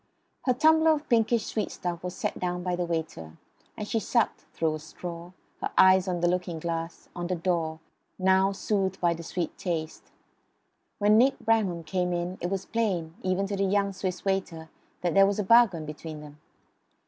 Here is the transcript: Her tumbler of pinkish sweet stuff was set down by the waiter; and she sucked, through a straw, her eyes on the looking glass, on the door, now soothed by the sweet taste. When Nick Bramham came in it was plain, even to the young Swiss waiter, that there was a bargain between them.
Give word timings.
Her 0.45 0.53
tumbler 0.55 0.93
of 0.93 1.07
pinkish 1.09 1.45
sweet 1.45 1.69
stuff 1.69 2.03
was 2.03 2.15
set 2.15 2.39
down 2.39 2.63
by 2.63 2.75
the 2.75 2.85
waiter; 2.85 3.37
and 3.77 3.87
she 3.87 3.99
sucked, 3.99 4.45
through 4.51 4.73
a 4.73 4.79
straw, 4.79 5.31
her 5.61 5.69
eyes 5.77 6.07
on 6.07 6.21
the 6.21 6.27
looking 6.27 6.57
glass, 6.57 7.07
on 7.15 7.27
the 7.27 7.35
door, 7.35 7.79
now 8.17 8.51
soothed 8.51 8.99
by 8.99 9.13
the 9.13 9.21
sweet 9.21 9.55
taste. 9.59 10.05
When 10.97 11.19
Nick 11.19 11.37
Bramham 11.37 11.83
came 11.83 12.13
in 12.13 12.39
it 12.41 12.49
was 12.49 12.65
plain, 12.65 13.13
even 13.21 13.45
to 13.45 13.55
the 13.55 13.63
young 13.63 13.93
Swiss 13.93 14.25
waiter, 14.25 14.69
that 15.01 15.13
there 15.13 15.27
was 15.27 15.37
a 15.37 15.43
bargain 15.43 15.85
between 15.85 16.21
them. 16.21 16.39